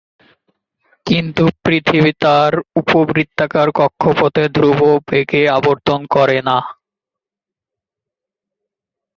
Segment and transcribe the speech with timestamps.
[1.05, 2.51] কিন্তু পৃথিবী তার
[2.75, 6.57] উপবৃত্তাকার কক্ষপথে ধ্রুব বেগে আবর্তন করে না।